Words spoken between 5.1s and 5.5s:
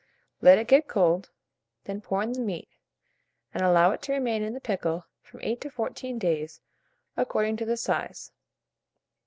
from